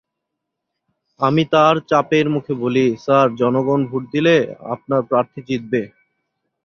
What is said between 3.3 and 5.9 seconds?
জনগণ ভোট দিলে আপনার প্রার্থী জিতবে।